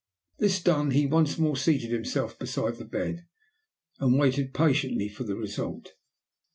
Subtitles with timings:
[0.39, 3.27] This done he once more seated himself beside the bed,
[3.99, 5.93] and waited patiently for the result.